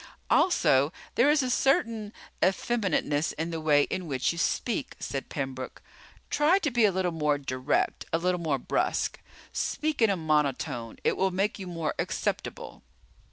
"Also, 0.31 0.91
there 1.13 1.29
is 1.29 1.43
a 1.43 1.49
certain 1.51 2.11
effeminateness 2.43 3.33
in 3.33 3.51
the 3.51 3.61
way 3.61 3.83
in 3.83 4.07
which 4.07 4.31
you 4.31 4.37
speak," 4.39 4.95
said 4.99 5.29
Pembroke. 5.29 5.79
"Try 6.31 6.57
to 6.57 6.71
be 6.71 6.85
a 6.85 6.91
little 6.91 7.11
more 7.11 7.37
direct, 7.37 8.05
a 8.11 8.17
little 8.17 8.39
more 8.41 8.57
brusque. 8.57 9.19
Speak 9.53 10.01
in 10.01 10.09
a 10.09 10.17
monotone. 10.17 10.97
It 11.03 11.17
will 11.17 11.29
make 11.29 11.59
you 11.59 11.67
more 11.67 11.93
acceptable." 11.99 12.81